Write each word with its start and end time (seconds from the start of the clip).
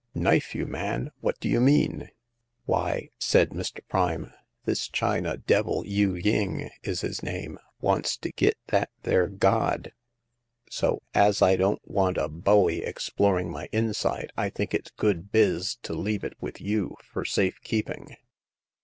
"Knife 0.15 0.55
you, 0.55 0.65
man! 0.65 1.11
What 1.19 1.39
do 1.39 1.47
you 1.47 1.59
mean?''" 1.61 2.09
Why," 2.65 3.11
said 3.19 3.51
Mr. 3.51 3.87
Prime," 3.87 4.33
this 4.65 4.87
China 4.87 5.37
d— 5.37 5.53
1— 5.61 5.83
Yu 5.85 6.15
ying 6.15 6.71
is 6.81 7.01
his 7.01 7.21
name—wants 7.21 8.17
to 8.17 8.31
git 8.31 8.57
that 8.69 8.89
there 9.03 9.27
god; 9.27 9.93
so, 10.71 11.03
as 11.13 11.43
I 11.43 11.55
don't 11.55 11.87
want 11.87 12.17
a 12.17 12.27
bowie 12.27 12.83
exploring 12.83 13.51
my 13.51 13.69
inside, 13.71 14.33
I 14.35 14.49
think 14.49 14.73
it's 14.73 14.89
good 14.89 15.31
biz 15.31 15.75
to 15.83 15.93
leave 15.93 16.23
it 16.23 16.33
with 16.41 16.59
you 16.59 16.95
fur 17.03 17.23
safe 17.23 17.61
keeping." 17.61 18.15